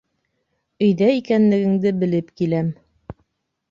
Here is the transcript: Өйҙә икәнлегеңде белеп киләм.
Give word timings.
Өйҙә 0.85 1.11
икәнлегеңде 1.19 1.95
белеп 2.05 2.35
киләм. 2.43 2.77